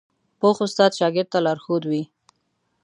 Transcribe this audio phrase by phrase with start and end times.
[0.39, 2.03] پوخ استاد شاګرد ته لارښود وي